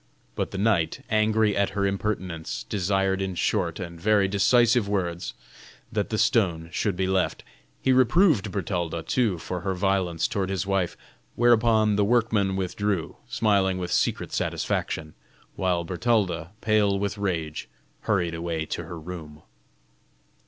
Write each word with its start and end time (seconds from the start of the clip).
But 0.33 0.49
the 0.49 0.57
knight, 0.57 1.05
angry 1.11 1.55
at 1.55 1.69
her 1.77 1.85
impertinence, 1.85 2.63
desired 2.67 3.21
in 3.21 3.35
short 3.35 3.79
and 3.79 4.01
very 4.01 4.27
decisive 4.27 4.89
words 4.89 5.35
that 5.91 6.09
the 6.09 6.17
stone 6.17 6.69
should 6.71 6.95
be 6.95 7.05
left: 7.05 7.43
he 7.83 7.91
reproved 7.93 8.51
Bertalda, 8.51 9.03
too, 9.03 9.37
for 9.37 9.59
her 9.59 9.75
violence 9.75 10.27
toward 10.27 10.49
his 10.49 10.65
wife. 10.65 10.97
Whereupon 11.35 11.97
the 11.97 12.03
workmen 12.03 12.55
withdrew, 12.55 13.17
smiling 13.27 13.77
with 13.77 13.91
secret 13.91 14.31
satisfaction: 14.33 15.13
while 15.55 15.83
Bertalda, 15.85 16.49
pale 16.61 16.97
with 16.97 17.19
rage, 17.19 17.69
hurried 17.99 18.33
away 18.33 18.65
to 18.65 18.85
her 18.85 18.99
room. 18.99 19.43